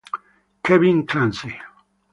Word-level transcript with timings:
Kevin 0.63 1.05
Clancy 1.05 1.61